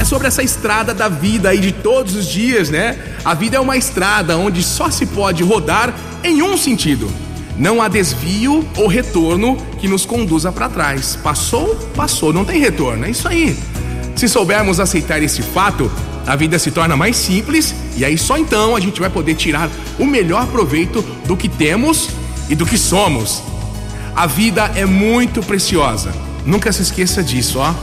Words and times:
É 0.00 0.04
sobre 0.04 0.28
essa 0.28 0.42
estrada 0.42 0.94
da 0.94 1.08
vida 1.08 1.50
aí 1.50 1.58
de 1.58 1.72
todos 1.72 2.14
os 2.14 2.26
dias, 2.26 2.70
né? 2.70 2.98
A 3.22 3.34
vida 3.34 3.58
é 3.58 3.60
uma 3.60 3.76
estrada 3.76 4.38
onde 4.38 4.62
só 4.62 4.90
se 4.90 5.04
pode 5.04 5.42
rodar 5.42 5.94
em 6.24 6.42
um 6.42 6.56
sentido. 6.56 7.06
Não 7.58 7.82
há 7.82 7.88
desvio 7.88 8.66
ou 8.76 8.86
retorno 8.86 9.58
que 9.78 9.86
nos 9.86 10.06
conduza 10.06 10.50
para 10.50 10.70
trás. 10.70 11.18
Passou, 11.22 11.76
passou, 11.94 12.32
não 12.32 12.46
tem 12.46 12.60
retorno. 12.60 13.04
É 13.04 13.10
isso 13.10 13.28
aí. 13.28 13.54
Se 14.16 14.26
soubermos 14.26 14.80
aceitar 14.80 15.22
esse 15.22 15.42
fato, 15.42 15.90
a 16.26 16.34
vida 16.34 16.58
se 16.58 16.70
torna 16.70 16.96
mais 16.96 17.14
simples 17.14 17.74
e 17.94 18.06
aí 18.06 18.16
só 18.16 18.38
então 18.38 18.74
a 18.74 18.80
gente 18.80 19.00
vai 19.00 19.10
poder 19.10 19.34
tirar 19.34 19.68
o 19.98 20.06
melhor 20.06 20.46
proveito 20.46 21.02
do 21.26 21.36
que 21.36 21.48
temos 21.48 22.08
e 22.48 22.54
do 22.54 22.64
que 22.64 22.78
somos. 22.78 23.42
A 24.16 24.26
vida 24.26 24.70
é 24.74 24.86
muito 24.86 25.42
preciosa. 25.42 26.27
Nunca 26.48 26.72
se 26.72 26.80
esqueça 26.80 27.22
disso, 27.22 27.58
ó. 27.58 27.74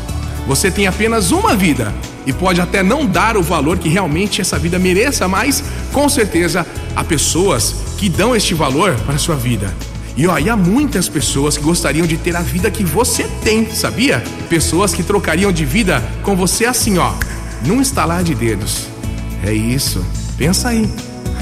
Você 0.48 0.72
tem 0.72 0.88
apenas 0.88 1.30
uma 1.30 1.56
vida 1.56 1.94
e 2.26 2.34
pode 2.34 2.60
até 2.60 2.82
não 2.82 3.06
dar 3.06 3.38
o 3.38 3.44
valor 3.44 3.78
que 3.78 3.88
realmente 3.88 4.42
essa 4.42 4.58
vida 4.58 4.80
mereça, 4.80 5.28
mas 5.28 5.64
com 5.94 6.10
certeza 6.10 6.66
há 6.96 7.04
pessoas 7.04 7.76
que 7.96 8.10
dão 8.10 8.36
este 8.36 8.56
valor 8.56 8.96
para 9.06 9.16
a 9.16 9.20
sua 9.20 9.36
vida. 9.36 9.72
E 10.18 10.26
ó, 10.26 10.40
e 10.40 10.50
há 10.50 10.58
muitas 10.58 11.08
pessoas 11.08 11.56
que 11.56 11.64
gostariam 11.64 12.08
de 12.08 12.18
ter 12.18 12.36
a 12.36 12.42
vida 12.42 12.72
que 12.72 12.84
você 12.84 13.26
tem, 13.44 13.70
sabia? 13.70 14.24
Pessoas 14.50 14.96
que 14.96 15.04
trocariam 15.04 15.52
de 15.52 15.64
vida 15.64 16.04
com 16.24 16.36
você 16.36 16.66
assim, 16.66 16.98
ó, 16.98 17.14
num 17.64 17.80
estalar 17.80 18.24
de 18.24 18.34
dedos. 18.34 18.88
É 19.46 19.54
isso. 19.54 20.04
Pensa 20.40 20.70
aí. 20.70 20.90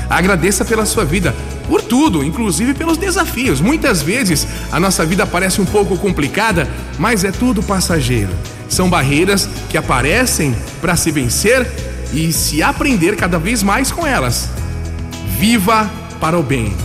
Agradeça 0.09 0.65
pela 0.65 0.85
sua 0.85 1.05
vida, 1.05 1.33
por 1.67 1.81
tudo, 1.81 2.23
inclusive 2.23 2.73
pelos 2.73 2.97
desafios. 2.97 3.61
Muitas 3.61 4.01
vezes 4.01 4.45
a 4.71 4.79
nossa 4.79 5.05
vida 5.05 5.25
parece 5.25 5.61
um 5.61 5.65
pouco 5.65 5.97
complicada, 5.97 6.69
mas 6.97 7.23
é 7.23 7.31
tudo 7.31 7.63
passageiro. 7.63 8.31
São 8.69 8.89
barreiras 8.89 9.47
que 9.69 9.77
aparecem 9.77 10.55
para 10.81 10.95
se 10.95 11.11
vencer 11.11 11.69
e 12.11 12.31
se 12.31 12.61
aprender 12.61 13.15
cada 13.15 13.37
vez 13.37 13.63
mais 13.63 13.91
com 13.91 14.05
elas. 14.05 14.49
Viva 15.37 15.89
para 16.19 16.37
o 16.37 16.43
bem, 16.43 16.75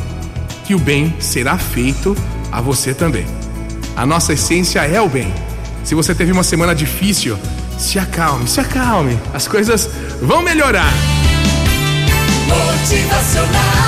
que 0.65 0.75
o 0.75 0.79
bem 0.79 1.15
será 1.21 1.57
feito 1.57 2.17
a 2.51 2.61
você 2.61 2.93
também. 2.93 3.27
A 3.97 4.07
nossa 4.07 4.33
essência 4.33 4.81
é 4.81 5.01
o 5.01 5.09
bem. 5.09 5.33
Se 5.85 5.95
você 5.95 6.15
teve 6.15 6.33
uma 6.33 6.45
semana 6.45 6.75
difícil, 6.75 7.39
se 7.79 7.99
acalme, 7.99 8.49
se 8.49 8.61
acalme. 8.61 9.19
As 9.33 9.47
coisas 9.49 9.89
vão 10.21 10.43
melhorar. 10.43 10.93
Motivacional 12.47 13.88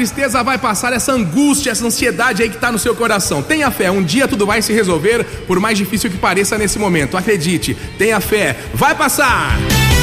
tristeza 0.00 0.42
vai 0.42 0.56
passar, 0.56 0.94
essa 0.94 1.12
angústia, 1.12 1.72
essa 1.72 1.84
ansiedade 1.84 2.42
aí 2.42 2.48
que 2.48 2.56
tá 2.56 2.72
no 2.72 2.78
seu 2.78 2.96
coração. 2.96 3.42
Tenha 3.42 3.70
fé, 3.70 3.90
um 3.90 4.02
dia 4.02 4.26
tudo 4.26 4.46
vai 4.46 4.62
se 4.62 4.72
resolver, 4.72 5.24
por 5.46 5.60
mais 5.60 5.76
difícil 5.76 6.10
que 6.10 6.16
pareça 6.16 6.56
nesse 6.56 6.78
momento. 6.78 7.18
Acredite, 7.18 7.76
tenha 7.98 8.18
fé, 8.18 8.56
vai 8.72 8.94
passar! 8.94 9.58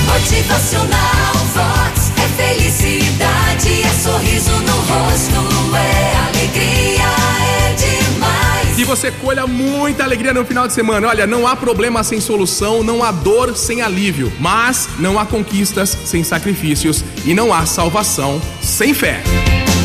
Motivacional 0.06 1.34
Vox. 1.52 2.12
É 2.16 2.54
felicidade, 2.54 3.82
é 3.82 3.90
sorriso 3.90 4.52
no 4.52 4.76
rosto, 4.76 5.76
é 5.76 6.16
alegria, 6.28 7.10
é 7.42 7.74
demais. 7.74 8.76
Que 8.76 8.86
você 8.86 9.10
colha 9.10 9.48
muita 9.48 10.04
alegria 10.04 10.32
no 10.32 10.46
final 10.46 10.68
de 10.68 10.74
semana. 10.74 11.08
Olha, 11.08 11.26
não 11.26 11.48
há 11.48 11.56
problema 11.56 12.04
sem 12.04 12.22
solução, 12.22 12.84
não 12.84 13.04
há 13.04 13.12
dor 13.12 13.58
sem 13.58 13.82
alívio, 13.82 14.32
mas 14.40 14.88
não 15.00 15.18
há 15.18 15.26
conquistas 15.26 15.98
sem 16.06 16.24
sacrifícios 16.24 17.04
e 17.26 17.34
não 17.34 17.52
há 17.52 17.66
salvação 17.66 18.40
sem 18.62 18.94
fé. 18.94 19.24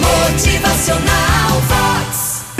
Motivacional 0.02 1.60
Vox. 1.68 2.21